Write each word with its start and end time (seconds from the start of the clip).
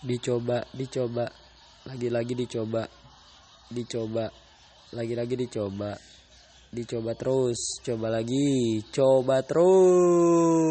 dicoba 0.00 0.64
dicoba 0.72 1.28
lagi-lagi 1.84 2.32
dicoba 2.32 2.82
dicoba 3.68 4.24
lagi-lagi 4.96 5.34
dicoba 5.36 5.92
dicoba 6.70 7.10
terus 7.18 7.82
coba 7.82 8.06
lagi 8.08 8.80
coba 8.94 9.42
terus. 9.42 10.69